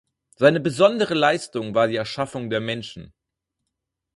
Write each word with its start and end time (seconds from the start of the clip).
Seine 0.35 0.59
besondere 0.59 1.13
Leistung 1.13 1.75
war 1.75 1.87
die 1.87 1.95
Erschaffung 1.95 2.49
der 2.49 2.59
Menschen. 2.59 3.13